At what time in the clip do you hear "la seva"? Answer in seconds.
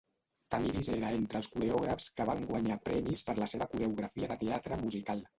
3.41-3.67